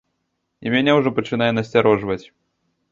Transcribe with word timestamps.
І 0.65 0.73
мяне 0.75 0.91
ўжо 1.01 1.09
пачынае 1.21 1.51
насцярожваць. 1.59 2.23